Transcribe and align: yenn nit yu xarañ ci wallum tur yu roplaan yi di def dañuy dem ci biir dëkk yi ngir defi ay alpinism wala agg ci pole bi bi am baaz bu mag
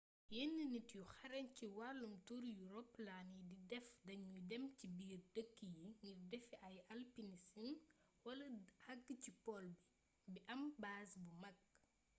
yenn 0.35 0.53
nit 0.71 0.87
yu 0.97 1.03
xarañ 1.17 1.47
ci 1.57 1.65
wallum 1.77 2.13
tur 2.27 2.43
yu 2.57 2.65
roplaan 2.75 3.27
yi 3.33 3.41
di 3.49 3.57
def 3.71 3.87
dañuy 4.07 4.41
dem 4.49 4.63
ci 4.77 4.85
biir 4.97 5.21
dëkk 5.35 5.55
yi 5.61 5.67
ngir 5.93 6.17
defi 6.31 6.55
ay 6.67 6.75
alpinism 6.93 7.69
wala 8.25 8.45
agg 8.91 9.05
ci 9.23 9.31
pole 9.43 9.71
bi 9.79 9.81
bi 10.33 10.39
am 10.53 10.61
baaz 10.81 11.11
bu 11.23 11.31
mag 11.43 11.57